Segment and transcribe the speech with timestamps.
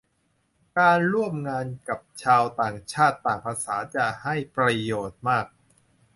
[0.77, 5.45] การร่วมงานกับชาวต่างชาติต่างภาษาจะให้ประโยชน์มาก